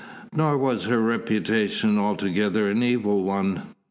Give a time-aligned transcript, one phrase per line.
[0.33, 3.75] Nor was her reputation altogether an evil one.